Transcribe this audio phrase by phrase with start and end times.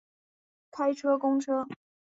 [0.71, 1.67] 开车公车